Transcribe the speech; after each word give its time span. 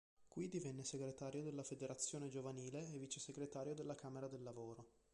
Qui 0.27 0.47
divenne 0.47 0.83
segretario 0.83 1.43
della 1.43 1.61
federazione 1.61 2.27
giovanile 2.27 2.91
e 2.91 2.97
vicesegretario 2.97 3.75
della 3.75 3.93
Camera 3.93 4.27
del 4.27 4.41
Lavoro. 4.41 4.87